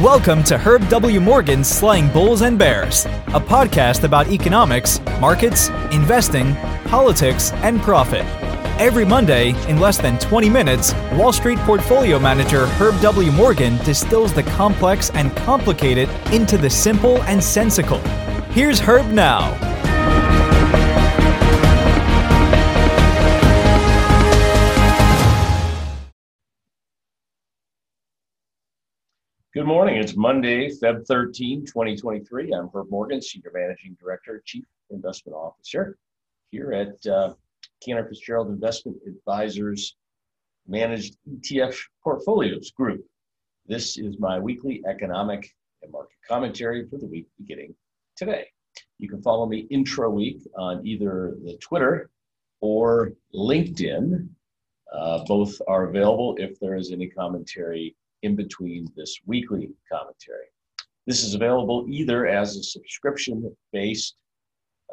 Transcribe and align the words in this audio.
Welcome 0.00 0.42
to 0.44 0.56
Herb 0.56 0.88
W. 0.88 1.20
Morgan's 1.20 1.68
Slaying 1.68 2.08
Bulls 2.08 2.40
and 2.40 2.58
Bears, 2.58 3.04
a 3.04 3.38
podcast 3.38 4.02
about 4.02 4.28
economics, 4.28 4.98
markets, 5.20 5.68
investing, 5.92 6.54
politics, 6.86 7.52
and 7.56 7.82
profit. 7.82 8.24
Every 8.80 9.04
Monday, 9.04 9.50
in 9.68 9.78
less 9.78 9.98
than 9.98 10.18
20 10.18 10.48
minutes, 10.48 10.94
Wall 11.12 11.34
Street 11.34 11.58
portfolio 11.58 12.18
manager 12.18 12.64
Herb 12.78 12.98
W. 13.02 13.30
Morgan 13.32 13.76
distills 13.84 14.32
the 14.32 14.42
complex 14.42 15.10
and 15.10 15.36
complicated 15.36 16.08
into 16.32 16.56
the 16.56 16.70
simple 16.70 17.22
and 17.24 17.44
sensical. 17.44 17.98
Here's 18.52 18.80
Herb 18.80 19.04
now. 19.08 19.52
Good 29.52 29.66
morning. 29.66 29.96
It's 29.96 30.16
Monday, 30.16 30.68
Feb 30.68 31.04
13, 31.08 31.66
2023. 31.66 32.52
I'm 32.52 32.70
Herb 32.72 32.88
Morgan, 32.88 33.20
Senior 33.20 33.50
Managing 33.52 33.96
Director, 34.00 34.40
Chief 34.46 34.64
Investment 34.90 35.34
Officer 35.34 35.98
here 36.52 36.72
at 36.72 37.04
uh, 37.10 37.34
Cantor 37.84 38.06
Fitzgerald 38.08 38.50
Investment 38.50 38.98
Advisors 39.08 39.96
Managed 40.68 41.16
ETF 41.28 41.76
Portfolios 42.00 42.70
Group. 42.70 43.04
This 43.66 43.98
is 43.98 44.20
my 44.20 44.38
weekly 44.38 44.84
economic 44.88 45.52
and 45.82 45.90
market 45.90 46.18
commentary 46.28 46.86
for 46.88 46.98
the 46.98 47.08
week 47.08 47.26
beginning 47.36 47.74
today. 48.16 48.46
You 48.98 49.08
can 49.08 49.20
follow 49.20 49.46
me 49.46 49.66
intra 49.68 50.08
week 50.08 50.46
on 50.56 50.86
either 50.86 51.34
the 51.42 51.56
Twitter 51.56 52.08
or 52.60 53.14
LinkedIn. 53.34 54.28
Uh, 54.94 55.24
both 55.24 55.60
are 55.66 55.88
available 55.88 56.36
if 56.38 56.60
there 56.60 56.76
is 56.76 56.92
any 56.92 57.08
commentary 57.08 57.96
in 58.22 58.36
between 58.36 58.86
this 58.96 59.20
weekly 59.26 59.70
commentary. 59.90 60.46
This 61.06 61.24
is 61.24 61.34
available 61.34 61.86
either 61.88 62.26
as 62.26 62.56
a 62.56 62.62
subscription 62.62 63.54
based 63.72 64.16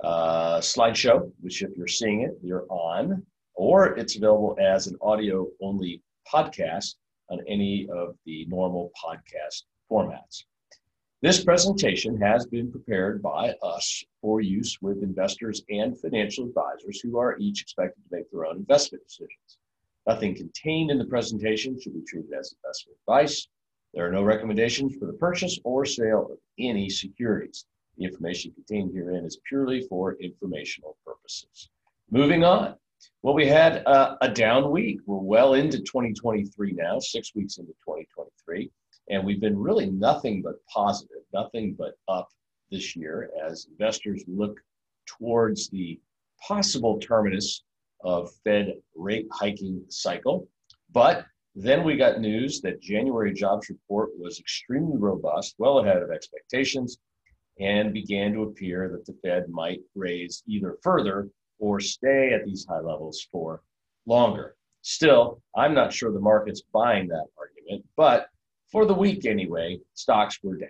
uh, 0.03 0.59
slideshow, 0.59 1.31
which 1.41 1.61
if 1.61 1.75
you're 1.75 1.87
seeing 1.87 2.21
it, 2.21 2.37
you're 2.41 2.65
on, 2.69 3.25
or 3.55 3.97
it's 3.97 4.15
available 4.15 4.55
as 4.59 4.87
an 4.87 4.97
audio 5.01 5.47
only 5.61 6.01
podcast 6.31 6.95
on 7.29 7.39
any 7.47 7.87
of 7.89 8.15
the 8.25 8.45
normal 8.45 8.91
podcast 9.03 9.63
formats. 9.91 10.43
This 11.21 11.43
presentation 11.43 12.15
has 12.21 12.45
been 12.45 12.71
prepared 12.71 13.23
by 13.23 13.55
us 13.63 14.03
for 14.21 14.39
use 14.39 14.77
with 14.81 15.01
investors 15.01 15.63
and 15.69 15.99
financial 15.99 16.45
advisors 16.45 16.99
who 17.01 17.17
are 17.17 17.37
each 17.39 17.63
expected 17.63 18.03
to 18.03 18.15
make 18.15 18.29
their 18.31 18.45
own 18.45 18.57
investment 18.57 19.03
decisions. 19.03 19.57
Nothing 20.07 20.35
contained 20.35 20.89
in 20.89 20.97
the 20.97 21.05
presentation 21.05 21.79
should 21.79 21.93
be 21.93 22.03
treated 22.07 22.31
as 22.31 22.55
investment 22.63 22.97
advice. 23.01 23.49
There 23.93 24.07
are 24.07 24.11
no 24.11 24.23
recommendations 24.23 24.95
for 24.95 25.05
the 25.05 25.13
purchase 25.13 25.59
or 25.65 25.85
sale 25.85 26.29
of 26.31 26.37
any 26.57 26.89
securities. 26.89 27.65
The 27.97 28.05
information 28.05 28.53
contained 28.53 28.93
herein 28.93 29.25
is 29.25 29.39
purely 29.47 29.81
for 29.81 30.13
informational 30.13 30.97
purposes. 31.05 31.69
Moving 32.09 32.45
on. 32.45 32.75
Well, 33.21 33.33
we 33.33 33.47
had 33.47 33.85
uh, 33.85 34.15
a 34.21 34.29
down 34.29 34.71
week. 34.71 35.01
We're 35.05 35.17
well 35.17 35.55
into 35.55 35.79
2023 35.79 36.71
now, 36.71 36.99
six 36.99 37.35
weeks 37.35 37.57
into 37.57 37.73
2023, 37.73 38.71
and 39.09 39.25
we've 39.25 39.41
been 39.41 39.59
really 39.59 39.87
nothing 39.87 40.41
but 40.41 40.65
positive, 40.73 41.17
nothing 41.33 41.75
but 41.77 41.95
up 42.07 42.29
this 42.71 42.95
year 42.95 43.29
as 43.45 43.67
investors 43.69 44.23
look 44.27 44.59
towards 45.05 45.69
the 45.69 45.99
possible 46.47 46.97
terminus 46.99 47.63
of 48.01 48.31
Fed 48.43 48.73
rate 48.95 49.27
hiking 49.31 49.83
cycle. 49.89 50.47
But 50.91 51.25
then 51.55 51.83
we 51.83 51.97
got 51.97 52.19
news 52.19 52.61
that 52.61 52.81
January 52.81 53.33
jobs 53.33 53.69
report 53.69 54.09
was 54.17 54.39
extremely 54.39 54.97
robust, 54.97 55.55
well 55.57 55.79
ahead 55.79 56.01
of 56.01 56.11
expectations, 56.11 56.97
and 57.59 57.93
began 57.93 58.33
to 58.33 58.43
appear 58.43 58.89
that 58.89 59.05
the 59.05 59.17
Fed 59.23 59.49
might 59.49 59.81
raise 59.95 60.43
either 60.47 60.77
further 60.83 61.29
or 61.59 61.79
stay 61.79 62.33
at 62.33 62.45
these 62.45 62.65
high 62.69 62.79
levels 62.79 63.27
for 63.31 63.61
longer. 64.05 64.55
Still, 64.83 65.41
I'm 65.55 65.73
not 65.73 65.91
sure 65.91 66.11
the 66.11 66.19
market's 66.19 66.61
buying 66.71 67.07
that 67.07 67.25
argument, 67.37 67.85
but 67.95 68.27
for 68.71 68.85
the 68.85 68.93
week 68.93 69.25
anyway, 69.25 69.79
stocks 69.93 70.39
were 70.43 70.57
down. 70.57 70.69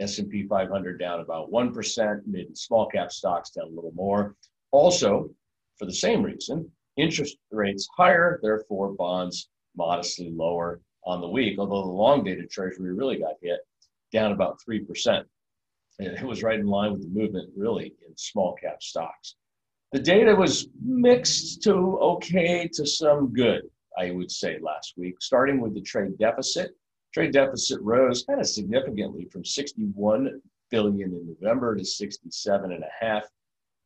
S&P 0.00 0.46
500 0.48 0.98
down 0.98 1.20
about 1.20 1.52
1%, 1.52 2.26
mid 2.26 2.46
and 2.46 2.58
small 2.58 2.88
cap 2.88 3.12
stocks 3.12 3.50
down 3.50 3.66
a 3.66 3.74
little 3.74 3.92
more. 3.94 4.34
Also, 4.72 5.30
for 5.78 5.86
the 5.86 5.92
same 5.92 6.22
reason, 6.22 6.70
interest 6.96 7.36
rates 7.50 7.88
higher, 7.96 8.38
therefore 8.42 8.92
bonds 8.92 9.48
modestly 9.76 10.30
lower 10.30 10.80
on 11.04 11.20
the 11.20 11.28
week, 11.28 11.58
although 11.58 11.82
the 11.82 11.88
long 11.88 12.24
dated 12.24 12.50
treasury 12.50 12.92
really 12.92 13.18
got 13.18 13.34
hit 13.42 13.60
down 14.12 14.32
about 14.32 14.58
3%. 14.68 15.24
And 15.98 16.08
it 16.08 16.24
was 16.24 16.42
right 16.42 16.58
in 16.58 16.66
line 16.66 16.92
with 16.92 17.02
the 17.02 17.08
movement, 17.08 17.50
really, 17.56 17.94
in 18.06 18.16
small 18.16 18.54
cap 18.54 18.82
stocks. 18.82 19.36
The 19.92 20.00
data 20.00 20.34
was 20.34 20.68
mixed 20.84 21.62
to 21.64 21.72
okay 21.72 22.68
to 22.72 22.86
some 22.86 23.32
good, 23.32 23.62
I 23.96 24.10
would 24.10 24.30
say, 24.30 24.58
last 24.60 24.94
week, 24.96 25.14
starting 25.20 25.60
with 25.60 25.74
the 25.74 25.82
trade 25.82 26.18
deficit. 26.18 26.72
Trade 27.12 27.32
deficit 27.32 27.80
rose 27.80 28.24
kind 28.24 28.40
of 28.40 28.48
significantly 28.48 29.28
from 29.30 29.44
61 29.44 30.40
billion 30.72 31.14
in 31.14 31.36
November 31.40 31.76
to 31.76 31.84
67 31.84 32.72
and 32.72 32.82
a 32.82 33.04
half 33.04 33.22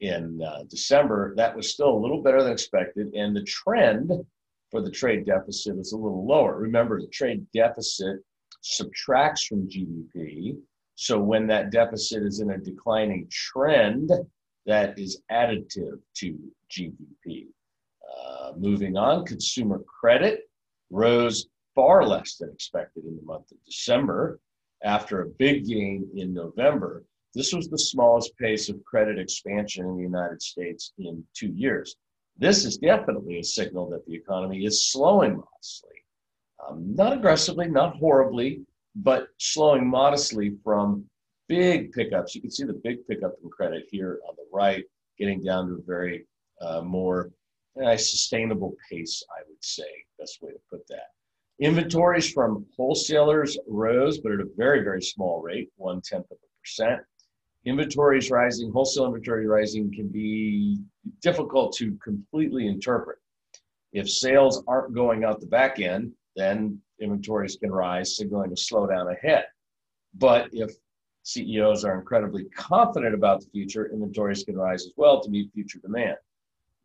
in 0.01 0.41
uh, 0.43 0.63
December, 0.69 1.35
that 1.37 1.57
was 1.57 1.73
still 1.73 1.91
a 1.91 1.99
little 1.99 2.23
better 2.23 2.43
than 2.43 2.53
expected. 2.53 3.15
And 3.15 3.35
the 3.35 3.43
trend 3.43 4.13
for 4.71 4.83
the 4.83 4.91
trade 4.91 5.27
deficit 5.27 5.79
is 5.79 5.93
a 5.93 5.97
little 5.97 6.27
lower. 6.27 6.57
Remember, 6.59 7.01
the 7.01 7.09
trade 7.09 7.47
deficit 7.53 8.19
subtracts 8.61 9.45
from 9.45 9.69
GDP. 9.69 10.57
So 10.95 11.19
when 11.19 11.47
that 11.47 11.71
deficit 11.71 12.25
is 12.25 12.41
in 12.41 12.51
a 12.51 12.59
declining 12.59 13.29
trend, 13.31 14.11
that 14.67 14.99
is 14.99 15.23
additive 15.31 16.01
to 16.17 16.39
GDP. 16.71 17.47
Uh, 18.17 18.53
moving 18.57 18.97
on, 18.97 19.25
consumer 19.25 19.83
credit 20.01 20.51
rose 20.91 21.49
far 21.75 22.05
less 22.05 22.37
than 22.37 22.51
expected 22.51 23.05
in 23.05 23.17
the 23.17 23.23
month 23.23 23.51
of 23.53 23.57
December 23.65 24.41
after 24.85 25.23
a 25.23 25.29
big 25.39 25.67
gain 25.67 26.09
in 26.15 26.35
November. 26.35 27.05
This 27.35 27.53
was 27.53 27.69
the 27.69 27.79
smallest 27.79 28.37
pace 28.39 28.69
of 28.69 28.83
credit 28.85 29.19
expansion 29.19 29.85
in 29.85 29.97
the 29.97 30.03
United 30.03 30.41
States 30.41 30.93
in 30.99 31.23
two 31.35 31.49
years. 31.49 31.95
This 32.39 32.65
is 32.65 32.79
definitely 32.79 33.39
a 33.39 33.45
signal 33.45 33.91
that 33.91 34.07
the 34.07 34.15
economy 34.15 34.65
is 34.65 34.91
slowing 34.91 35.37
modestly. 35.37 35.97
Um, 36.67 36.95
not 36.95 37.13
aggressively, 37.13 37.69
not 37.69 37.97
horribly, 37.97 38.63
but 38.95 39.29
slowing 39.39 39.87
modestly 39.87 40.57
from 40.65 41.05
big 41.49 41.93
pickups. 41.93 42.35
You 42.35 42.41
can 42.41 42.51
see 42.51 42.65
the 42.65 42.81
big 42.83 43.07
pickup 43.07 43.35
in 43.43 43.51
credit 43.51 43.87
here 43.91 44.21
on 44.27 44.35
the 44.37 44.47
right, 44.53 44.85
getting 45.19 45.43
down 45.43 45.69
to 45.69 45.75
a 45.75 45.83
very 45.83 46.27
uh, 46.61 46.81
more 46.81 47.31
uh, 47.83 47.97
sustainable 47.97 48.75
pace, 48.91 49.23
I 49.37 49.43
would 49.47 49.63
say. 49.63 49.89
Best 50.19 50.43
way 50.43 50.53
to 50.53 50.59
put 50.71 50.87
that. 50.89 51.09
Inventories 51.61 52.33
from 52.33 52.65
wholesalers 52.77 53.59
rose, 53.69 54.19
but 54.19 54.33
at 54.33 54.41
a 54.41 54.49
very, 54.57 54.83
very 54.83 55.03
small 55.03 55.43
rate, 55.43 55.71
one 55.77 56.01
tenth 56.01 56.31
of 56.31 56.39
a 56.39 56.49
percent 56.63 57.01
inventories 57.69 58.31
rising, 58.31 58.73
wholesale 58.73 59.07
inventory 59.07 59.47
rising 59.47 59.93
can 59.93 60.09
be 60.09 60.79
difficult 61.21 61.75
to 61.77 61.97
completely 62.03 62.67
interpret. 62.67 63.19
If 63.93 64.11
sales 64.11 64.63
aren't 64.67 64.95
going 64.95 65.25
out 65.25 65.41
the 65.41 65.47
back 65.47 65.81
end, 65.81 66.13
then 66.37 66.81
inventories 67.01 67.57
can 67.57 67.71
rise, 67.71 68.17
signaling 68.17 68.53
a 68.53 68.55
slowdown 68.55 69.13
ahead. 69.13 69.45
But 70.15 70.49
if 70.53 70.71
CEOs 71.23 71.85
are 71.85 71.99
incredibly 71.99 72.45
confident 72.45 73.15
about 73.15 73.41
the 73.41 73.51
future, 73.51 73.91
inventories 73.93 74.45
can 74.45 74.57
rise 74.57 74.87
as 74.87 74.93
well 74.97 75.21
to 75.21 75.31
meet 75.31 75.53
future 75.53 75.79
demand. 75.79 76.17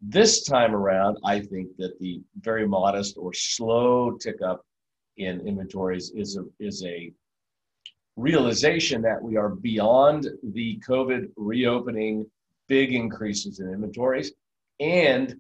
This 0.02 0.44
time 0.44 0.76
around, 0.76 1.18
I 1.24 1.40
think 1.40 1.78
that 1.78 1.98
the 2.00 2.22
very 2.42 2.68
modest 2.68 3.18
or 3.18 3.34
slow 3.34 4.12
tick 4.12 4.42
up 4.42 4.66
in 5.18 5.48
inventories 5.48 6.12
is 6.12 6.38
a, 6.38 6.44
is 6.60 6.84
a 6.84 7.14
realization 8.16 9.02
that 9.02 9.22
we 9.22 9.38
are 9.38 9.50
beyond 9.50 10.28
the 10.54 10.80
COVID 10.88 11.30
reopening 11.36 12.26
big 12.68 12.94
increases 12.94 13.60
in 13.60 13.70
inventories 13.70 14.32
and 14.80 15.36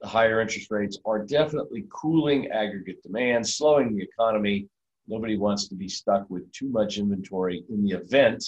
the 0.00 0.08
higher 0.08 0.40
interest 0.40 0.70
rates 0.70 0.98
are 1.04 1.24
definitely 1.24 1.86
cooling 1.90 2.48
aggregate 2.48 3.02
demand, 3.02 3.48
slowing 3.48 3.96
the 3.96 4.02
economy. 4.02 4.68
Nobody 5.08 5.36
wants 5.36 5.68
to 5.68 5.74
be 5.74 5.88
stuck 5.88 6.28
with 6.28 6.50
too 6.52 6.68
much 6.68 6.98
inventory 6.98 7.64
in 7.70 7.82
the 7.82 7.92
event 7.92 8.44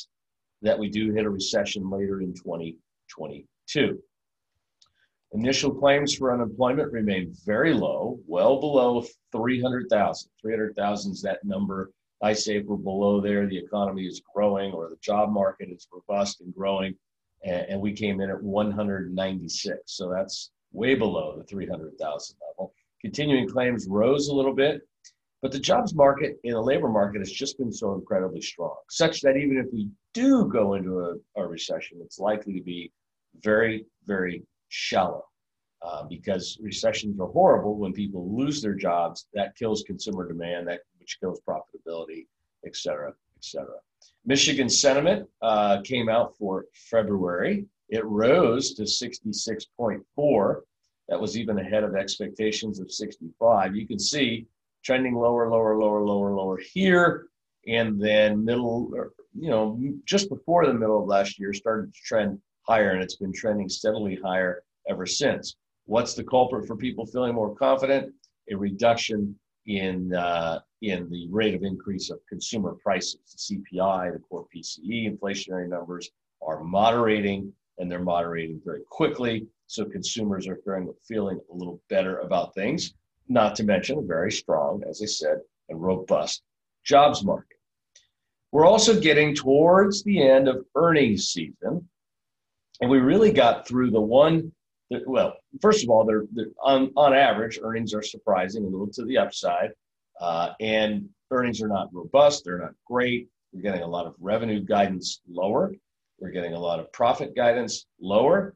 that 0.60 0.78
we 0.78 0.90
do 0.90 1.12
hit 1.12 1.24
a 1.24 1.30
recession 1.30 1.88
later 1.88 2.20
in 2.20 2.34
2022. 2.34 4.02
Initial 5.32 5.74
claims 5.74 6.14
for 6.14 6.32
unemployment 6.32 6.92
remain 6.92 7.34
very 7.44 7.72
low, 7.74 8.18
well 8.26 8.60
below 8.60 9.04
300,000. 9.32 10.30
300,000 10.40 11.12
is 11.12 11.22
that 11.22 11.44
number 11.44 11.90
I 12.22 12.32
say 12.32 12.56
if 12.56 12.66
we're 12.66 12.76
below 12.76 13.20
there, 13.20 13.46
the 13.46 13.58
economy 13.58 14.06
is 14.06 14.22
growing 14.34 14.72
or 14.72 14.88
the 14.88 14.96
job 15.00 15.30
market 15.30 15.68
is 15.70 15.86
robust 15.92 16.40
and 16.40 16.54
growing. 16.54 16.94
And, 17.44 17.66
and 17.68 17.80
we 17.80 17.92
came 17.92 18.20
in 18.20 18.30
at 18.30 18.42
196. 18.42 19.80
So 19.86 20.10
that's 20.10 20.50
way 20.72 20.94
below 20.94 21.36
the 21.38 21.44
300,000 21.44 22.36
level. 22.48 22.72
Continuing 23.00 23.48
claims 23.48 23.86
rose 23.88 24.28
a 24.28 24.34
little 24.34 24.54
bit. 24.54 24.82
But 25.40 25.52
the 25.52 25.60
jobs 25.60 25.94
market 25.94 26.36
and 26.42 26.54
the 26.54 26.60
labor 26.60 26.88
market 26.88 27.20
has 27.20 27.30
just 27.30 27.58
been 27.58 27.72
so 27.72 27.94
incredibly 27.94 28.40
strong, 28.40 28.74
such 28.90 29.20
that 29.20 29.36
even 29.36 29.56
if 29.56 29.66
we 29.72 29.88
do 30.12 30.48
go 30.48 30.74
into 30.74 30.98
a, 30.98 31.14
a 31.40 31.46
recession, 31.46 31.98
it's 32.02 32.18
likely 32.18 32.54
to 32.54 32.62
be 32.62 32.90
very, 33.40 33.86
very 34.06 34.42
shallow. 34.68 35.24
Uh, 35.80 36.02
because 36.10 36.58
recessions 36.60 37.20
are 37.20 37.28
horrible 37.28 37.76
when 37.78 37.92
people 37.92 38.36
lose 38.36 38.60
their 38.60 38.74
jobs. 38.74 39.28
That 39.32 39.56
kills 39.56 39.84
consumer 39.86 40.26
demand, 40.26 40.66
that 40.66 40.80
which 41.08 41.20
kills 41.20 41.40
profitability, 41.48 42.26
et 42.66 42.76
cetera, 42.76 43.08
et 43.08 43.44
cetera. 43.44 43.78
Michigan 44.26 44.68
sentiment 44.68 45.26
uh, 45.40 45.80
came 45.82 46.08
out 46.08 46.36
for 46.36 46.66
February. 46.90 47.64
It 47.88 48.04
rose 48.04 48.74
to 48.74 48.82
66.4. 48.82 50.60
That 51.08 51.20
was 51.20 51.38
even 51.38 51.58
ahead 51.58 51.82
of 51.84 51.96
expectations 51.96 52.78
of 52.78 52.92
65. 52.92 53.74
You 53.74 53.86
can 53.86 53.98
see 53.98 54.46
trending 54.84 55.14
lower, 55.14 55.50
lower, 55.50 55.78
lower, 55.78 56.04
lower, 56.04 56.34
lower 56.34 56.58
here. 56.58 57.28
And 57.66 57.98
then 58.00 58.44
middle, 58.44 58.90
you 59.34 59.48
know, 59.48 59.80
just 60.04 60.28
before 60.28 60.66
the 60.66 60.74
middle 60.74 61.00
of 61.00 61.08
last 61.08 61.38
year, 61.38 61.54
started 61.54 61.94
to 61.94 62.00
trend 62.02 62.38
higher, 62.62 62.90
and 62.90 63.02
it's 63.02 63.16
been 63.16 63.32
trending 63.32 63.68
steadily 63.68 64.18
higher 64.22 64.62
ever 64.88 65.06
since. 65.06 65.56
What's 65.86 66.12
the 66.12 66.24
culprit 66.24 66.66
for 66.66 66.76
people 66.76 67.06
feeling 67.06 67.34
more 67.34 67.54
confident? 67.54 68.12
A 68.50 68.56
reduction 68.56 69.38
in 69.66 70.14
uh, 70.14 70.60
in 70.82 71.10
the 71.10 71.28
rate 71.30 71.54
of 71.54 71.62
increase 71.62 72.10
of 72.10 72.20
consumer 72.28 72.76
prices. 72.82 73.18
The 73.48 73.56
CPI, 73.56 74.12
the 74.12 74.18
core 74.20 74.46
PCE, 74.54 75.10
inflationary 75.10 75.68
numbers 75.68 76.10
are 76.40 76.62
moderating, 76.62 77.52
and 77.78 77.90
they're 77.90 77.98
moderating 77.98 78.60
very 78.64 78.82
quickly. 78.88 79.46
So 79.66 79.84
consumers 79.84 80.46
are 80.46 80.58
feeling, 81.06 81.40
a 81.52 81.54
little 81.54 81.80
better 81.88 82.18
about 82.20 82.54
things. 82.54 82.94
Not 83.28 83.56
to 83.56 83.64
mention 83.64 83.98
a 83.98 84.02
very 84.02 84.32
strong, 84.32 84.82
as 84.88 85.02
I 85.02 85.06
said, 85.06 85.38
and 85.68 85.82
robust 85.82 86.42
jobs 86.84 87.24
market. 87.24 87.58
We're 88.52 88.66
also 88.66 88.98
getting 88.98 89.34
towards 89.34 90.02
the 90.02 90.22
end 90.22 90.48
of 90.48 90.64
earnings 90.74 91.28
season, 91.28 91.86
and 92.80 92.90
we 92.90 92.98
really 92.98 93.32
got 93.32 93.68
through 93.68 93.90
the 93.90 94.00
one 94.00 94.52
well, 95.06 95.36
first 95.60 95.84
of 95.84 95.90
all, 95.90 96.04
they're, 96.04 96.24
they're, 96.32 96.46
on, 96.62 96.90
on 96.96 97.14
average, 97.14 97.58
earnings 97.62 97.94
are 97.94 98.02
surprising 98.02 98.64
a 98.64 98.68
little 98.68 98.88
to 98.88 99.04
the 99.04 99.18
upside, 99.18 99.70
uh, 100.20 100.50
and 100.60 101.08
earnings 101.30 101.62
are 101.62 101.68
not 101.68 101.88
robust. 101.92 102.44
They're 102.44 102.58
not 102.58 102.74
great. 102.86 103.28
We're 103.52 103.62
getting 103.62 103.82
a 103.82 103.86
lot 103.86 104.06
of 104.06 104.14
revenue 104.20 104.60
guidance 104.60 105.20
lower. 105.28 105.72
We're 106.20 106.30
getting 106.30 106.54
a 106.54 106.58
lot 106.58 106.80
of 106.80 106.92
profit 106.92 107.34
guidance 107.36 107.86
lower, 108.00 108.54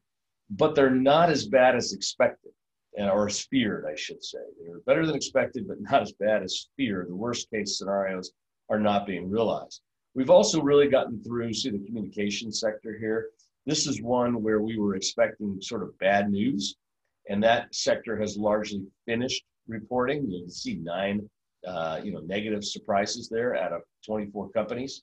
but 0.51 0.75
they're 0.75 0.91
not 0.91 1.31
as 1.31 1.47
bad 1.47 1.77
as 1.77 1.93
expected, 1.93 2.53
or 2.99 3.27
as 3.29 3.41
feared, 3.41 3.85
I 3.91 3.95
should 3.95 4.23
say. 4.23 4.39
They're 4.61 4.81
better 4.81 5.07
than 5.07 5.15
expected, 5.15 5.69
but 5.69 5.81
not 5.81 6.03
as 6.03 6.13
bad 6.13 6.43
as 6.43 6.69
feared. 6.77 7.09
The 7.09 7.15
worst 7.15 7.51
case 7.51 7.79
scenarios 7.79 8.33
are 8.69 8.81
not 8.81 9.07
being 9.07 9.31
realized. 9.31 9.81
We've 10.15 10.31
also 10.31 10.61
really 10.61 10.89
gotten 10.89 11.23
through, 11.23 11.55
see 11.55 11.71
the 11.71 11.87
communication 11.87 12.53
sector 12.53 12.99
here. 12.99 13.29
This 13.65 13.87
is 13.87 14.03
one 14.03 14.43
where 14.43 14.61
we 14.61 14.77
were 14.79 14.97
expecting 14.97 15.59
sort 15.61 15.83
of 15.83 15.97
bad 15.99 16.31
news, 16.31 16.77
and 17.29 17.43
that 17.43 17.75
sector 17.75 18.19
has 18.19 18.37
largely 18.37 18.83
finished 19.07 19.45
reporting. 19.69 20.29
You 20.29 20.41
can 20.41 20.51
see 20.51 20.75
nine, 20.75 21.31
uh, 21.67 22.01
you 22.03 22.13
know, 22.13 22.21
negative 22.21 22.65
surprises 22.65 23.29
there 23.29 23.57
out 23.57 23.73
of 23.73 23.83
24 24.07 24.51
companies. 24.51 25.03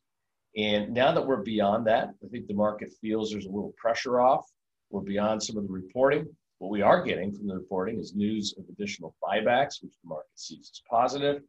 And 0.58 0.94
now 0.94 1.12
that 1.14 1.26
we're 1.26 1.44
beyond 1.44 1.86
that, 1.88 2.10
I 2.24 2.28
think 2.28 2.48
the 2.48 2.54
market 2.54 2.94
feels 3.02 3.32
there's 3.32 3.46
a 3.46 3.52
little 3.52 3.74
pressure 3.78 4.20
off. 4.20 4.46
We're 4.90 5.02
beyond 5.02 5.44
some 5.44 5.58
of 5.58 5.68
the 5.68 5.72
reporting. 5.72 6.26
What 6.58 6.72
we 6.72 6.82
are 6.82 7.04
getting 7.04 7.32
from 7.32 7.48
the 7.48 7.56
reporting 7.56 8.00
is 8.00 8.16
news 8.16 8.54
of 8.58 8.66
additional 8.70 9.16
buybacks, 9.24 9.82
which 9.82 9.94
the 10.04 10.10
market 10.10 10.32
sees 10.36 10.70
as 10.74 10.82
positive. 10.90 11.42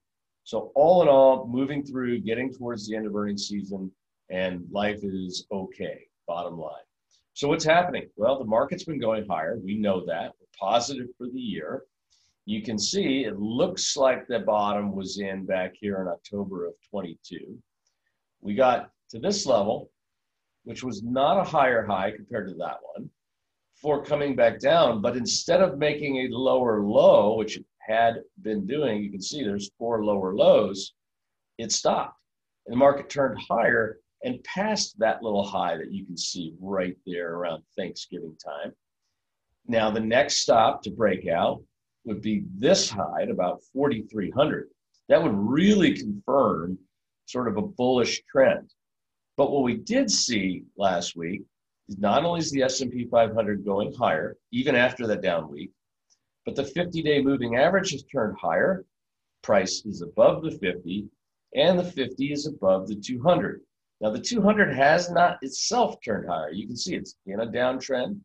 So 0.45 0.71
all 0.75 1.03
in 1.03 1.09
all, 1.09 1.49
moving 1.49 1.85
through, 1.85 2.21
getting 2.21 2.53
towards 2.53 2.87
the 2.87 2.97
end 2.97 3.07
of 3.07 3.17
earnings 3.17 3.49
season, 3.49 3.91
and 4.31 4.65
life 4.71 5.01
is 5.03 5.47
okay. 5.51 6.07
Bottom 6.27 6.59
line. 6.59 6.83
So 7.35 7.49
what's 7.49 7.65
happening? 7.65 8.09
Well, 8.17 8.39
the 8.39 8.45
market's 8.45 8.85
been 8.85 9.01
going 9.01 9.27
higher. 9.27 9.59
We 9.63 9.77
know 9.79 10.05
that. 10.07 10.33
We're 10.39 10.69
positive 10.69 11.09
for 11.17 11.27
the 11.27 11.41
year. 11.41 11.85
You 12.47 12.63
can 12.63 12.79
see 12.79 13.25
it 13.25 13.39
looks 13.39 13.97
like 13.97 14.27
the 14.27 14.41
bottom 14.41 14.95
was 14.95 15.19
in 15.19 15.45
back 15.45 15.75
here 15.75 16.01
in 16.01 16.09
October 16.09 16.67
of 16.67 16.75
22. 16.91 17.59
We 18.41 18.55
got 18.55 18.91
to 19.11 19.19
this 19.19 19.47
level, 19.47 19.91
which 20.65 20.83
was 20.83 21.03
not 21.03 21.39
a 21.39 21.45
higher 21.45 21.85
high 21.85 22.13
compared 22.13 22.49
to 22.49 22.55
that 22.55 22.79
one, 22.95 23.11
for 23.75 24.05
coming 24.05 24.35
back 24.35 24.59
down. 24.59 25.03
But 25.03 25.17
instead 25.17 25.61
of 25.61 25.79
making 25.79 26.17
a 26.17 26.35
lower 26.35 26.83
low, 26.83 27.37
which 27.37 27.57
it 27.57 27.65
had 27.79 28.23
been 28.43 28.67
doing, 28.67 29.03
you 29.03 29.11
can 29.11 29.23
see 29.23 29.43
there's 29.43 29.71
four 29.79 30.05
lower 30.05 30.35
lows, 30.35 30.95
it 31.59 31.73
stopped. 31.73 32.17
And 32.67 32.73
the 32.73 32.79
market 32.79 33.09
turned 33.09 33.39
higher 33.49 34.01
and 34.23 34.43
past 34.45 34.99
that 34.99 35.23
little 35.23 35.45
high 35.45 35.77
that 35.77 35.93
you 35.93 36.05
can 36.05 36.17
see 36.17 36.55
right 36.61 36.97
there 37.07 37.35
around 37.35 37.63
Thanksgiving 37.77 38.37
time. 38.43 38.73
Now, 39.67 39.91
the 39.91 40.01
next 40.01 40.37
stop 40.39 40.83
to 40.83 40.91
break 40.91 41.27
out 41.27 41.63
would 42.11 42.23
be 42.23 42.43
this 42.57 42.91
high 42.91 43.23
at 43.23 43.31
about 43.31 43.63
4,300. 43.73 44.69
That 45.09 45.23
would 45.23 45.33
really 45.33 45.97
confirm 45.97 46.77
sort 47.27 47.47
of 47.47 47.57
a 47.57 47.63
bullish 47.63 48.21
trend. 48.31 48.69
But 49.37 49.53
what 49.53 49.63
we 49.63 49.77
did 49.77 50.11
see 50.11 50.65
last 50.77 51.15
week 51.15 51.43
is 51.89 51.99
not 51.99 52.25
only 52.25 52.41
is 52.41 52.51
the 52.51 52.65
S&P 52.65 53.07
500 53.09 53.65
going 53.65 53.95
higher, 53.95 54.37
even 54.51 54.75
after 54.75 55.07
that 55.07 55.23
down 55.23 55.51
week, 55.51 55.71
but 56.45 56.57
the 56.57 56.65
50-day 56.65 57.23
moving 57.23 57.57
average 57.57 57.93
has 57.93 58.03
turned 58.03 58.37
higher. 58.37 58.85
Price 59.43 59.85
is 59.87 60.03
above 60.03 60.43
the 60.43 60.51
50, 60.51 61.07
and 61.55 61.79
the 61.79 61.85
50 61.85 62.33
is 62.33 62.47
above 62.47 62.89
the 62.89 62.97
200. 62.97 63.61
Now, 64.01 64.11
the 64.11 64.19
200 64.19 64.75
has 64.75 65.11
not 65.11 65.39
itself 65.43 65.97
turned 66.05 66.29
higher. 66.29 66.51
You 66.51 66.67
can 66.67 66.77
see 66.77 66.97
it's 66.97 67.15
in 67.27 67.41
a 67.41 67.47
downtrend. 67.47 68.19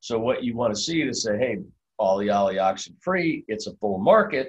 So, 0.00 0.18
what 0.18 0.42
you 0.42 0.56
want 0.56 0.74
to 0.74 0.80
see 0.80 1.04
to 1.04 1.12
say, 1.12 1.36
hey, 1.36 1.58
ollie 2.00 2.30
ollie 2.30 2.58
oxen 2.58 2.96
free, 3.00 3.44
it's 3.46 3.66
a 3.66 3.74
bull 3.74 3.98
market, 3.98 4.48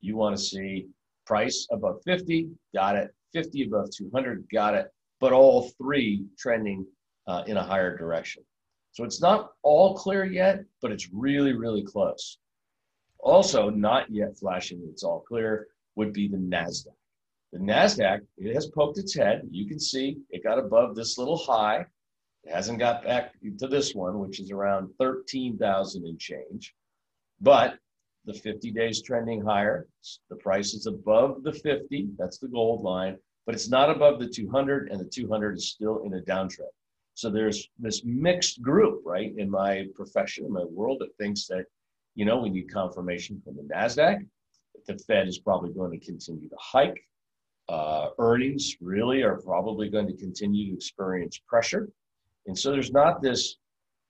you 0.00 0.16
want 0.16 0.36
to 0.36 0.42
see 0.42 0.86
price 1.24 1.66
above 1.70 2.00
50, 2.04 2.48
got 2.74 2.96
it, 2.96 3.14
50 3.32 3.64
above 3.64 3.90
200, 3.96 4.44
got 4.52 4.74
it, 4.74 4.88
but 5.20 5.32
all 5.32 5.70
three 5.78 6.24
trending 6.38 6.84
uh, 7.26 7.44
in 7.46 7.56
a 7.56 7.62
higher 7.62 7.96
direction. 7.96 8.42
So, 8.92 9.04
it's 9.04 9.20
not 9.20 9.52
all 9.62 9.96
clear 9.96 10.24
yet, 10.24 10.64
but 10.82 10.90
it's 10.90 11.10
really, 11.12 11.52
really 11.52 11.84
close. 11.84 12.38
Also, 13.20 13.70
not 13.70 14.10
yet 14.10 14.36
flashing 14.38 14.82
it's 14.90 15.04
all 15.04 15.20
clear 15.20 15.68
would 15.94 16.12
be 16.12 16.28
the 16.28 16.36
NASDAQ. 16.36 16.94
The 17.52 17.58
NASDAQ, 17.58 18.20
it 18.38 18.54
has 18.54 18.66
poked 18.66 18.98
its 18.98 19.14
head. 19.14 19.42
You 19.50 19.66
can 19.66 19.78
see 19.78 20.18
it 20.30 20.42
got 20.42 20.58
above 20.58 20.94
this 20.94 21.16
little 21.16 21.36
high. 21.36 21.86
It 22.44 22.52
hasn't 22.52 22.78
got 22.78 23.04
back 23.04 23.34
to 23.58 23.66
this 23.66 23.94
one, 23.94 24.18
which 24.18 24.40
is 24.40 24.50
around 24.50 24.90
13,000 24.98 26.04
and 26.04 26.18
change. 26.18 26.74
But 27.40 27.78
the 28.24 28.34
50 28.34 28.70
days 28.72 29.02
trending 29.02 29.42
higher. 29.42 29.86
The 30.28 30.36
price 30.36 30.74
is 30.74 30.86
above 30.86 31.42
the 31.42 31.52
50. 31.52 32.10
That's 32.18 32.38
the 32.38 32.48
gold 32.48 32.82
line, 32.82 33.16
but 33.46 33.54
it's 33.54 33.70
not 33.70 33.90
above 33.90 34.18
the 34.18 34.28
200, 34.28 34.90
and 34.90 35.00
the 35.00 35.08
200 35.08 35.56
is 35.56 35.70
still 35.70 36.02
in 36.04 36.14
a 36.14 36.20
downtrend. 36.20 36.74
So 37.14 37.30
there's 37.30 37.68
this 37.78 38.02
mixed 38.04 38.60
group, 38.60 39.02
right, 39.04 39.32
in 39.36 39.50
my 39.50 39.86
profession, 39.94 40.44
in 40.44 40.52
my 40.52 40.64
world, 40.64 40.98
that 41.00 41.16
thinks 41.16 41.46
that, 41.46 41.64
you 42.14 42.24
know, 42.24 42.38
we 42.38 42.50
need 42.50 42.72
confirmation 42.72 43.40
from 43.44 43.56
the 43.56 43.62
NASDAQ. 43.62 44.26
The 44.86 44.98
Fed 44.98 45.26
is 45.26 45.38
probably 45.38 45.72
going 45.72 45.98
to 45.98 46.04
continue 46.04 46.48
to 46.48 46.56
hike 46.60 47.00
uh, 47.68 48.08
earnings 48.18 48.76
really 48.80 49.22
are 49.22 49.40
probably 49.42 49.88
going 49.88 50.06
to 50.06 50.16
continue 50.16 50.70
to 50.70 50.76
experience 50.76 51.40
pressure. 51.46 51.88
And 52.46 52.58
so 52.58 52.70
there's 52.70 52.92
not 52.92 53.20
this, 53.20 53.56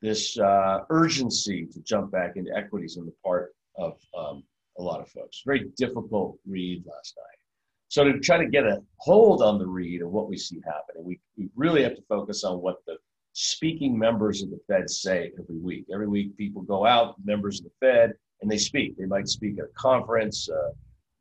this 0.00 0.38
uh, 0.38 0.81
urgency 0.90 1.67
to 1.67 1.81
jump 1.81 2.12
back 2.12 2.37
into 2.37 2.57
equities 2.57 2.97
on 2.97 3.07
the 3.07 3.12
part 3.25 3.55
of 3.76 3.99
um, 4.17 4.43
a 4.78 4.83
lot 4.83 5.00
of 5.00 5.09
folks. 5.09 5.43
Very 5.45 5.71
difficult 5.76 6.38
read 6.47 6.85
last 6.87 7.14
night. 7.17 7.38
So 7.88 8.05
to 8.05 8.19
try 8.21 8.37
to 8.38 8.47
get 8.47 8.64
a 8.64 8.83
hold 8.99 9.43
on 9.43 9.59
the 9.59 9.67
read 9.67 10.02
of 10.02 10.11
what 10.11 10.28
we 10.28 10.37
see 10.37 10.61
happening, 10.64 11.05
we, 11.05 11.19
we 11.37 11.49
really 11.57 11.83
have 11.83 11.97
to 11.97 12.02
focus 12.02 12.45
on 12.45 12.61
what 12.61 12.76
the 12.87 12.97
speaking 13.33 13.99
members 13.99 14.43
of 14.43 14.50
the 14.50 14.61
Fed 14.69 14.90
say 14.90 15.33
every 15.38 15.59
week. 15.59 15.87
Every 15.93 16.07
week, 16.07 16.37
people 16.37 16.62
go 16.62 16.85
out, 16.85 17.14
members 17.25 17.61
of 17.61 17.67
the 17.67 17.73
Fed, 17.81 18.12
and 18.43 18.50
they 18.50 18.59
speak. 18.59 18.97
They 18.97 19.07
might 19.07 19.28
speak 19.28 19.59
at 19.59 19.64
a 19.64 19.73
conference, 19.75 20.49
uh, 20.49 20.71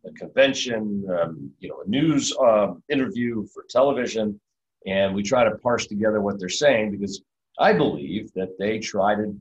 a 0.05 0.11
convention, 0.13 1.05
um, 1.09 1.51
you 1.59 1.69
know, 1.69 1.83
a 1.85 1.89
news 1.89 2.35
uh, 2.37 2.73
interview 2.89 3.45
for 3.53 3.65
television, 3.69 4.39
and 4.85 5.15
we 5.15 5.23
try 5.23 5.43
to 5.43 5.57
parse 5.57 5.87
together 5.87 6.21
what 6.21 6.39
they're 6.39 6.49
saying 6.49 6.91
because 6.91 7.21
I 7.59 7.73
believe 7.73 8.31
that 8.33 8.57
they 8.59 8.79
try 8.79 9.15
to 9.15 9.35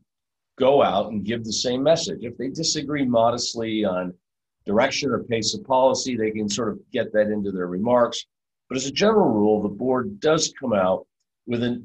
go 0.59 0.83
out 0.83 1.13
and 1.13 1.25
give 1.25 1.45
the 1.45 1.53
same 1.53 1.83
message. 1.83 2.21
If 2.23 2.37
they 2.39 2.49
disagree 2.49 3.05
modestly 3.05 3.85
on 3.85 4.15
direction 4.65 5.11
or 5.11 5.23
pace 5.23 5.55
of 5.55 5.65
policy, 5.65 6.17
they 6.17 6.31
can 6.31 6.49
sort 6.49 6.71
of 6.71 6.79
get 6.93 7.13
that 7.13 7.31
into 7.31 7.53
their 7.53 7.67
remarks. 7.67 8.25
But 8.69 8.77
as 8.77 8.87
a 8.87 8.93
general 8.93 9.29
rule, 9.29 9.63
the 9.63 9.69
board 9.69 10.19
does 10.19 10.53
come 10.59 10.73
out 10.73 11.07
with 11.47 11.63
a 11.63 11.85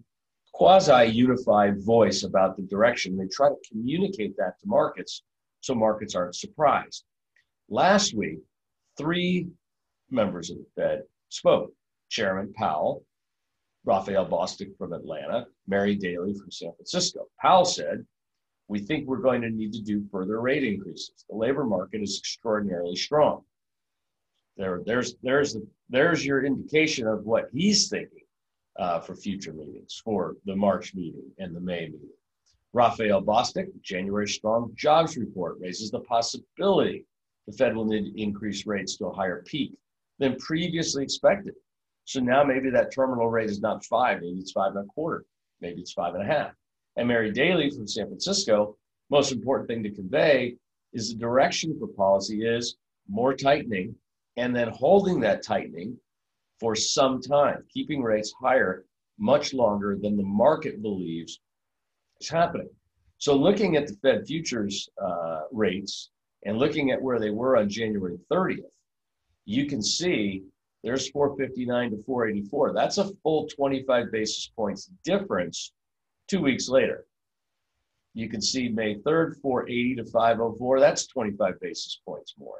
quasi 0.53 1.05
unified 1.05 1.83
voice 1.83 2.23
about 2.23 2.55
the 2.55 2.63
direction. 2.63 3.17
They 3.17 3.27
try 3.27 3.49
to 3.49 3.69
communicate 3.69 4.35
that 4.37 4.59
to 4.61 4.67
markets 4.67 5.23
so 5.61 5.75
markets 5.75 6.15
aren't 6.15 6.35
surprised. 6.35 7.03
Last 7.69 8.15
week, 8.15 8.39
three 8.97 9.47
members 10.09 10.49
of 10.49 10.57
the 10.57 10.65
Fed 10.75 11.03
spoke. 11.29 11.71
Chairman 12.09 12.51
Powell, 12.57 13.05
Raphael 13.85 14.27
Bostic 14.27 14.77
from 14.77 14.93
Atlanta, 14.93 15.47
Mary 15.67 15.95
Daly 15.95 16.33
from 16.33 16.51
San 16.51 16.73
Francisco. 16.73 17.27
Powell 17.39 17.65
said, 17.65 18.05
We 18.67 18.79
think 18.79 19.07
we're 19.07 19.17
going 19.17 19.41
to 19.41 19.49
need 19.49 19.73
to 19.73 19.81
do 19.81 20.07
further 20.11 20.39
rate 20.39 20.63
increases. 20.63 21.25
The 21.29 21.35
labor 21.35 21.63
market 21.63 22.01
is 22.01 22.19
extraordinarily 22.19 22.95
strong. 22.95 23.43
There, 24.57 24.81
there's, 24.85 25.15
there's, 25.23 25.53
the, 25.53 25.65
there's 25.89 26.25
your 26.25 26.45
indication 26.45 27.07
of 27.07 27.25
what 27.25 27.49
he's 27.51 27.89
thinking 27.89 28.25
uh, 28.77 28.99
for 28.99 29.15
future 29.15 29.53
meetings, 29.53 30.01
for 30.03 30.35
the 30.45 30.55
March 30.55 30.93
meeting 30.93 31.31
and 31.39 31.55
the 31.55 31.59
May 31.59 31.85
meeting. 31.87 32.09
Raphael 32.73 33.21
Bostic, 33.21 33.67
January 33.81 34.27
strong 34.27 34.71
jobs 34.75 35.17
report 35.17 35.57
raises 35.59 35.91
the 35.91 35.99
possibility 36.01 37.05
the 37.47 37.53
Fed 37.53 37.75
will 37.75 37.85
need 37.85 38.13
to 38.13 38.21
increase 38.21 38.65
rates 38.65 38.95
to 38.97 39.07
a 39.07 39.13
higher 39.13 39.43
peak 39.45 39.73
than 40.19 40.37
previously 40.37 41.03
expected. 41.03 41.55
So 42.05 42.19
now 42.19 42.43
maybe 42.43 42.69
that 42.71 42.93
terminal 42.93 43.29
rate 43.29 43.49
is 43.49 43.61
not 43.61 43.85
five, 43.85 44.21
maybe 44.21 44.39
it's 44.39 44.51
five 44.51 44.75
and 44.75 44.85
a 44.85 44.87
quarter, 44.87 45.25
maybe 45.61 45.81
it's 45.81 45.93
five 45.93 46.13
and 46.15 46.23
a 46.23 46.25
half. 46.25 46.51
And 46.97 47.07
Mary 47.07 47.31
Daly 47.31 47.69
from 47.69 47.87
San 47.87 48.07
Francisco, 48.07 48.77
most 49.09 49.31
important 49.31 49.67
thing 49.67 49.83
to 49.83 49.91
convey 49.91 50.55
is 50.93 51.09
the 51.09 51.19
direction 51.19 51.77
for 51.79 51.87
policy 51.87 52.45
is 52.45 52.75
more 53.07 53.33
tightening 53.33 53.95
and 54.37 54.55
then 54.55 54.69
holding 54.69 55.19
that 55.21 55.43
tightening 55.43 55.97
for 56.59 56.75
some 56.75 57.21
time, 57.21 57.63
keeping 57.73 58.01
rates 58.01 58.33
higher 58.41 58.85
much 59.17 59.53
longer 59.53 59.97
than 60.01 60.17
the 60.17 60.23
market 60.23 60.81
believes 60.81 61.39
is 62.19 62.29
happening. 62.29 62.69
So, 63.17 63.35
looking 63.35 63.75
at 63.75 63.87
the 63.87 63.95
Fed 64.01 64.25
futures 64.25 64.89
uh, 65.03 65.41
rates 65.51 66.09
and 66.45 66.57
looking 66.57 66.91
at 66.91 67.01
where 67.01 67.19
they 67.19 67.29
were 67.29 67.57
on 67.57 67.69
January 67.69 68.17
30th, 68.31 68.63
you 69.45 69.65
can 69.65 69.81
see 69.81 70.43
there's 70.83 71.09
459 71.11 71.91
to 71.91 72.03
484. 72.03 72.73
That's 72.73 72.97
a 72.97 73.11
full 73.23 73.47
25 73.47 74.11
basis 74.11 74.51
points 74.55 74.89
difference 75.03 75.73
two 76.27 76.41
weeks 76.41 76.69
later. 76.69 77.05
You 78.13 78.29
can 78.29 78.41
see 78.41 78.67
May 78.67 78.95
3rd, 78.95 79.39
480 79.41 79.95
to 79.95 80.05
504. 80.05 80.79
That's 80.79 81.07
25 81.07 81.59
basis 81.59 82.01
points 82.05 82.33
more. 82.37 82.59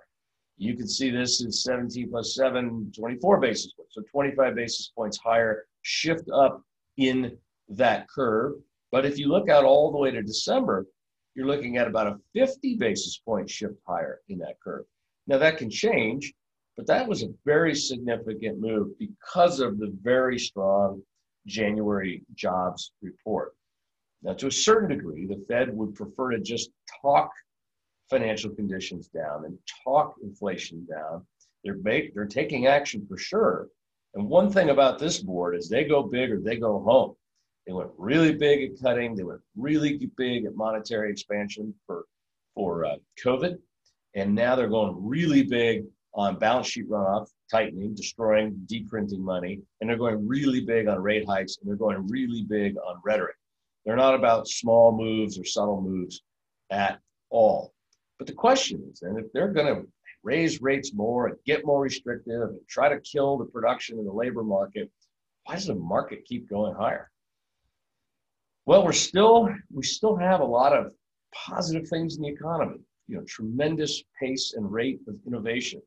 You 0.57 0.75
can 0.77 0.87
see 0.87 1.09
this 1.09 1.41
is 1.41 1.63
17 1.63 2.09
plus 2.11 2.35
7, 2.35 2.91
24 2.95 3.39
basis 3.39 3.73
points. 3.73 3.95
So 3.95 4.03
25 4.11 4.55
basis 4.55 4.91
points 4.95 5.17
higher 5.17 5.65
shift 5.81 6.29
up 6.33 6.61
in 6.97 7.35
that 7.69 8.07
curve. 8.07 8.53
But 8.91 9.05
if 9.05 9.17
you 9.17 9.27
look 9.27 9.49
out 9.49 9.65
all 9.65 9.91
the 9.91 9.97
way 9.97 10.11
to 10.11 10.21
December, 10.21 10.85
you're 11.33 11.47
looking 11.47 11.77
at 11.77 11.87
about 11.87 12.07
a 12.07 12.17
50 12.33 12.75
basis 12.75 13.17
point 13.17 13.49
shift 13.49 13.75
higher 13.87 14.21
in 14.29 14.37
that 14.39 14.59
curve. 14.63 14.85
Now 15.27 15.37
that 15.37 15.57
can 15.57 15.69
change, 15.69 16.33
but 16.81 16.87
that 16.87 17.07
was 17.07 17.21
a 17.21 17.29
very 17.45 17.75
significant 17.75 18.59
move 18.59 18.97
because 18.97 19.59
of 19.59 19.77
the 19.77 19.95
very 20.01 20.39
strong 20.39 20.99
January 21.45 22.23
jobs 22.33 22.91
report. 23.03 23.53
Now, 24.23 24.33
to 24.33 24.47
a 24.47 24.51
certain 24.51 24.89
degree, 24.89 25.27
the 25.27 25.45
Fed 25.47 25.77
would 25.77 25.93
prefer 25.93 26.31
to 26.31 26.39
just 26.39 26.71
talk 26.99 27.29
financial 28.09 28.49
conditions 28.49 29.09
down 29.09 29.45
and 29.45 29.59
talk 29.83 30.15
inflation 30.23 30.87
down. 30.89 31.23
They're, 31.63 31.77
make, 31.83 32.15
they're 32.15 32.25
taking 32.25 32.65
action 32.65 33.05
for 33.07 33.15
sure. 33.15 33.67
And 34.15 34.27
one 34.27 34.51
thing 34.51 34.71
about 34.71 34.97
this 34.97 35.19
board 35.19 35.55
is 35.55 35.69
they 35.69 35.83
go 35.83 36.01
big 36.01 36.31
or 36.31 36.39
they 36.39 36.57
go 36.57 36.81
home. 36.81 37.13
They 37.67 37.73
went 37.73 37.91
really 37.95 38.33
big 38.33 38.71
at 38.71 38.81
cutting. 38.81 39.15
They 39.15 39.23
went 39.23 39.41
really 39.55 40.09
big 40.17 40.45
at 40.45 40.55
monetary 40.55 41.11
expansion 41.11 41.75
for 41.85 42.05
for 42.55 42.85
uh, 42.85 42.95
COVID, 43.23 43.59
and 44.15 44.33
now 44.33 44.55
they're 44.55 44.67
going 44.67 44.95
really 44.97 45.43
big 45.43 45.85
on 46.13 46.37
balance 46.37 46.67
sheet 46.67 46.89
runoff, 46.89 47.27
tightening, 47.49 47.95
destroying, 47.95 48.65
deprinting 48.65 49.19
money, 49.19 49.61
and 49.79 49.89
they're 49.89 49.97
going 49.97 50.27
really 50.27 50.61
big 50.61 50.87
on 50.87 51.01
rate 51.01 51.25
hikes, 51.27 51.57
and 51.57 51.69
they're 51.69 51.77
going 51.77 52.07
really 52.07 52.43
big 52.43 52.75
on 52.77 52.99
rhetoric. 53.03 53.35
They're 53.85 53.95
not 53.95 54.15
about 54.15 54.47
small 54.47 54.91
moves 54.91 55.39
or 55.39 55.45
subtle 55.45 55.81
moves 55.81 56.21
at 56.69 56.99
all. 57.29 57.73
But 58.17 58.27
the 58.27 58.33
question 58.33 58.83
is, 58.91 59.01
and 59.01 59.17
if 59.17 59.31
they're 59.33 59.51
going 59.51 59.73
to 59.73 59.87
raise 60.23 60.61
rates 60.61 60.93
more 60.93 61.27
and 61.27 61.37
get 61.45 61.65
more 61.65 61.81
restrictive 61.81 62.41
and 62.41 62.59
try 62.67 62.89
to 62.89 62.99
kill 62.99 63.37
the 63.37 63.45
production 63.45 63.97
in 63.97 64.05
the 64.05 64.11
labor 64.11 64.43
market, 64.43 64.91
why 65.45 65.55
does 65.55 65.67
the 65.67 65.75
market 65.75 66.25
keep 66.25 66.47
going 66.49 66.75
higher? 66.75 67.09
Well, 68.65 68.85
we're 68.85 68.91
still 68.91 69.49
we 69.73 69.83
still 69.83 70.15
have 70.15 70.41
a 70.41 70.45
lot 70.45 70.73
of 70.73 70.93
positive 71.33 71.87
things 71.87 72.17
in 72.17 72.21
the 72.21 72.29
economy. 72.29 72.79
You 73.07 73.17
know, 73.17 73.23
tremendous 73.27 74.03
pace 74.19 74.53
and 74.55 74.71
rate 74.71 74.99
of 75.07 75.15
innovation. 75.25 75.81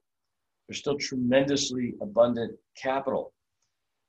There's 0.69 0.79
still 0.79 0.99
tremendously 0.99 1.95
abundant 2.01 2.57
capital. 2.77 3.33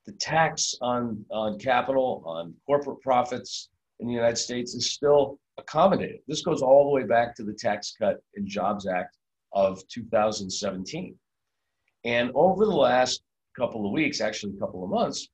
The 0.05 0.13
tax 0.13 0.75
on, 0.81 1.25
on 1.31 1.59
capital, 1.59 2.23
on 2.25 2.53
corporate 2.65 3.01
profits 3.01 3.69
in 3.99 4.07
the 4.07 4.13
United 4.13 4.37
States 4.37 4.73
is 4.75 4.91
still 4.91 5.39
accommodated. 5.57 6.19
This 6.27 6.43
goes 6.43 6.61
all 6.61 6.85
the 6.85 6.91
way 6.91 7.03
back 7.03 7.35
to 7.35 7.43
the 7.43 7.53
Tax 7.53 7.95
Cut 7.99 8.21
and 8.35 8.47
Jobs 8.47 8.87
Act 8.87 9.17
of 9.53 9.85
2017. 9.87 11.15
And 12.03 12.31
over 12.35 12.65
the 12.65 12.71
last 12.71 13.23
couple 13.57 13.85
of 13.85 13.91
weeks, 13.91 14.21
actually 14.21 14.53
a 14.55 14.59
couple 14.59 14.83
of 14.83 14.89
months, 14.89 15.29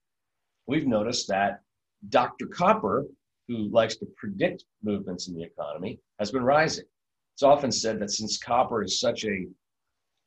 we've 0.67 0.87
noticed 0.87 1.27
that 1.27 1.61
Dr. 2.09 2.47
Copper, 2.47 3.05
who 3.47 3.69
likes 3.69 3.97
to 3.97 4.05
predict 4.15 4.63
movements 4.83 5.27
in 5.27 5.35
the 5.35 5.43
economy, 5.43 5.99
has 6.19 6.31
been 6.31 6.43
rising. 6.43 6.85
It's 7.33 7.43
often 7.43 7.71
said 7.71 7.99
that 7.99 8.11
since 8.11 8.37
copper 8.37 8.83
is 8.83 8.99
such 8.99 9.25
a 9.25 9.47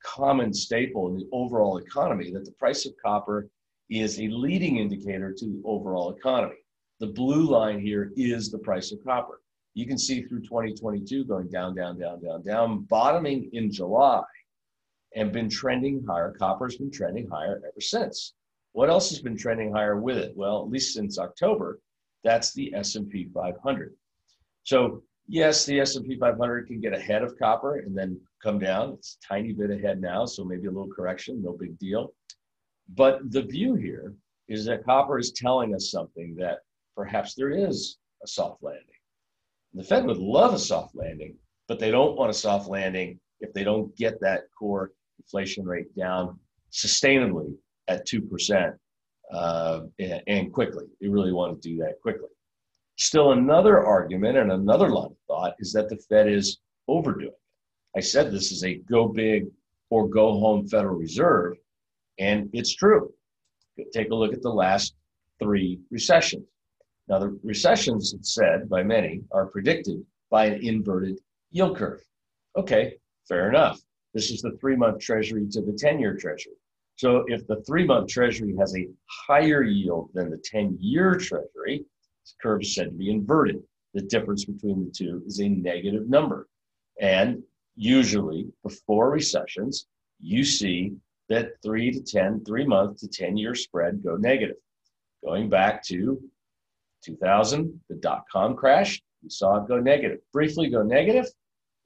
common 0.04 0.52
staple 0.52 1.08
in 1.08 1.16
the 1.16 1.28
overall 1.32 1.78
economy, 1.78 2.30
that 2.32 2.44
the 2.44 2.52
price 2.52 2.86
of 2.86 2.92
copper 3.04 3.48
is 3.90 4.20
a 4.20 4.28
leading 4.28 4.78
indicator 4.78 5.32
to 5.32 5.44
the 5.46 5.62
overall 5.64 6.14
economy. 6.14 6.56
The 7.00 7.08
blue 7.08 7.50
line 7.50 7.80
here 7.80 8.12
is 8.16 8.50
the 8.50 8.58
price 8.58 8.92
of 8.92 9.02
copper. 9.04 9.40
You 9.74 9.86
can 9.86 9.98
see 9.98 10.22
through 10.22 10.42
2022 10.42 11.24
going 11.24 11.48
down, 11.48 11.74
down, 11.74 11.98
down, 11.98 12.22
down, 12.22 12.42
down, 12.42 12.82
bottoming 12.84 13.50
in 13.52 13.72
July 13.72 14.22
and 15.16 15.32
been 15.32 15.48
trending 15.48 16.04
higher. 16.08 16.32
Copper's 16.38 16.76
been 16.76 16.90
trending 16.90 17.28
higher 17.28 17.56
ever 17.56 17.80
since. 17.80 18.34
What 18.72 18.90
else 18.90 19.10
has 19.10 19.20
been 19.20 19.36
trending 19.36 19.72
higher 19.72 20.00
with 20.00 20.18
it? 20.18 20.32
Well, 20.36 20.62
at 20.62 20.68
least 20.68 20.94
since 20.94 21.18
October, 21.18 21.80
that's 22.22 22.52
the 22.52 22.74
S&P 22.74 23.28
500. 23.34 23.94
So 24.62 25.02
yes, 25.28 25.66
the 25.66 25.80
S&P 25.80 26.18
500 26.18 26.66
can 26.66 26.80
get 26.80 26.94
ahead 26.94 27.22
of 27.22 27.38
copper 27.38 27.78
and 27.78 27.96
then 27.96 28.20
come 28.44 28.58
down. 28.58 28.92
It's 28.92 29.16
a 29.24 29.26
tiny 29.26 29.52
bit 29.52 29.70
ahead 29.70 30.00
now, 30.00 30.26
so 30.26 30.44
maybe 30.44 30.66
a 30.66 30.70
little 30.70 30.92
correction, 30.92 31.42
no 31.42 31.56
big 31.58 31.78
deal. 31.78 32.12
But 32.94 33.30
the 33.32 33.42
view 33.42 33.74
here 33.74 34.12
is 34.48 34.66
that 34.66 34.84
copper 34.84 35.18
is 35.18 35.32
telling 35.32 35.74
us 35.74 35.90
something 35.90 36.36
that 36.38 36.58
perhaps 36.94 37.34
there 37.34 37.50
is 37.50 37.96
a 38.22 38.28
soft 38.28 38.62
landing. 38.62 38.84
The 39.72 39.82
Fed 39.82 40.04
would 40.04 40.18
love 40.18 40.52
a 40.52 40.58
soft 40.58 40.94
landing, 40.94 41.36
but 41.66 41.80
they 41.80 41.90
don't 41.90 42.16
want 42.16 42.30
a 42.30 42.34
soft 42.34 42.68
landing 42.68 43.18
if 43.40 43.52
they 43.54 43.64
don't 43.64 43.96
get 43.96 44.20
that 44.20 44.42
core 44.56 44.92
inflation 45.18 45.64
rate 45.64 45.94
down 45.96 46.38
sustainably 46.70 47.56
at 47.88 48.06
2% 48.06 48.74
uh, 49.32 49.80
and, 49.98 50.22
and 50.26 50.52
quickly. 50.52 50.84
They 51.00 51.08
really 51.08 51.32
want 51.32 51.60
to 51.60 51.68
do 51.68 51.78
that 51.78 52.00
quickly. 52.02 52.28
Still, 52.96 53.32
another 53.32 53.84
argument 53.84 54.36
and 54.38 54.52
another 54.52 54.90
line 54.90 55.06
of 55.06 55.16
thought 55.26 55.54
is 55.58 55.72
that 55.72 55.88
the 55.88 55.96
Fed 56.08 56.28
is 56.28 56.58
overdoing. 56.86 57.32
I 57.96 58.00
said 58.00 58.30
this 58.30 58.50
is 58.50 58.64
a 58.64 58.74
go 58.74 59.08
big 59.08 59.46
or 59.90 60.08
go 60.08 60.38
home 60.38 60.66
Federal 60.66 60.96
Reserve, 60.96 61.56
and 62.18 62.50
it's 62.52 62.74
true. 62.74 63.12
Take 63.92 64.10
a 64.10 64.14
look 64.14 64.32
at 64.32 64.42
the 64.42 64.50
last 64.50 64.94
three 65.40 65.80
recessions. 65.90 66.46
Now, 67.08 67.18
the 67.18 67.38
recessions, 67.42 68.14
it's 68.14 68.34
said 68.34 68.68
by 68.68 68.82
many, 68.82 69.22
are 69.30 69.46
predicted 69.46 70.04
by 70.30 70.46
an 70.46 70.66
inverted 70.66 71.20
yield 71.50 71.76
curve. 71.76 72.02
Okay, 72.56 72.94
fair 73.28 73.48
enough. 73.48 73.80
This 74.14 74.30
is 74.30 74.40
the 74.42 74.56
three 74.60 74.76
month 74.76 75.00
treasury 75.00 75.46
to 75.50 75.60
the 75.60 75.72
10 75.72 75.98
year 75.98 76.16
treasury. 76.16 76.54
So 76.96 77.24
if 77.26 77.46
the 77.46 77.62
three 77.62 77.84
month 77.84 78.08
treasury 78.08 78.54
has 78.58 78.74
a 78.76 78.88
higher 79.06 79.62
yield 79.62 80.10
than 80.14 80.30
the 80.30 80.38
10 80.44 80.78
year 80.80 81.16
treasury, 81.16 81.84
the 82.24 82.32
curve 82.40 82.62
is 82.62 82.74
said 82.74 82.90
to 82.90 82.96
be 82.96 83.10
inverted. 83.10 83.62
The 83.92 84.02
difference 84.02 84.44
between 84.44 84.84
the 84.84 84.90
two 84.90 85.22
is 85.26 85.40
a 85.40 85.48
negative 85.48 86.08
number. 86.08 86.48
And 87.00 87.42
usually 87.76 88.46
before 88.62 89.10
recessions, 89.10 89.86
you 90.20 90.44
see 90.44 90.92
that 91.28 91.52
three 91.62 91.90
to 91.90 92.00
10, 92.00 92.44
three 92.44 92.66
month 92.66 92.98
to 93.00 93.08
10 93.08 93.36
year 93.36 93.54
spread 93.54 94.02
go 94.02 94.16
negative. 94.16 94.56
Going 95.24 95.48
back 95.48 95.82
to 95.84 96.20
2000, 97.04 97.80
the 97.88 97.96
dot 97.96 98.24
com 98.30 98.54
crash, 98.54 99.00
we 99.22 99.30
saw 99.30 99.56
it 99.56 99.68
go 99.68 99.78
negative. 99.78 100.18
Briefly 100.32 100.68
go 100.68 100.82
negative, 100.82 101.26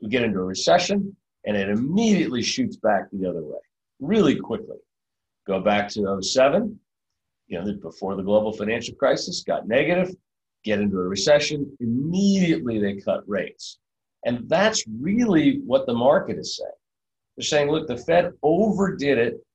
we 0.00 0.08
get 0.08 0.22
into 0.22 0.38
a 0.38 0.44
recession, 0.44 1.16
and 1.46 1.56
it 1.56 1.68
immediately 1.68 2.42
shoots 2.42 2.76
back 2.76 3.04
the 3.12 3.28
other 3.28 3.42
way 3.42 3.58
really 4.00 4.36
quickly. 4.36 4.76
Go 5.46 5.60
back 5.60 5.88
to 5.90 6.18
07, 6.20 6.78
you 7.46 7.58
know, 7.58 7.72
before 7.80 8.16
the 8.16 8.22
global 8.22 8.52
financial 8.52 8.94
crisis, 8.94 9.42
got 9.42 9.66
negative, 9.66 10.14
get 10.64 10.80
into 10.80 10.98
a 10.98 11.02
recession, 11.02 11.70
immediately 11.80 12.78
they 12.78 12.96
cut 12.96 13.22
rates. 13.26 13.78
And 14.28 14.46
that's 14.46 14.84
really 15.00 15.62
what 15.64 15.86
the 15.86 15.94
market 15.94 16.36
is 16.36 16.58
saying. 16.58 16.70
They're 17.34 17.44
saying, 17.44 17.70
look, 17.70 17.88
the 17.88 17.96
Fed 17.96 18.34
overdid 18.42 19.16
it 19.16 19.46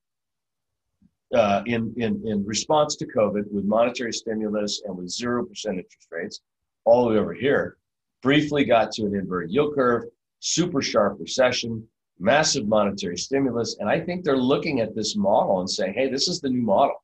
uh, 1.32 1.62
in, 1.66 1.94
in, 1.96 2.20
in 2.26 2.44
response 2.44 2.96
to 2.96 3.06
COVID 3.06 3.52
with 3.52 3.64
monetary 3.66 4.12
stimulus 4.12 4.82
and 4.84 4.96
with 4.96 5.06
0% 5.06 5.46
interest 5.66 6.08
rates, 6.10 6.40
all 6.84 7.04
the 7.04 7.12
way 7.12 7.18
over 7.18 7.34
here, 7.34 7.76
briefly 8.20 8.64
got 8.64 8.90
to 8.92 9.02
an 9.02 9.14
inverted 9.14 9.52
yield 9.52 9.76
curve, 9.76 10.06
super 10.40 10.82
sharp 10.82 11.20
recession, 11.20 11.86
massive 12.18 12.66
monetary 12.66 13.16
stimulus. 13.16 13.76
And 13.78 13.88
I 13.88 14.00
think 14.00 14.24
they're 14.24 14.36
looking 14.36 14.80
at 14.80 14.96
this 14.96 15.14
model 15.14 15.60
and 15.60 15.70
saying, 15.70 15.94
hey, 15.94 16.10
this 16.10 16.26
is 16.26 16.40
the 16.40 16.50
new 16.50 16.62
model. 16.62 16.96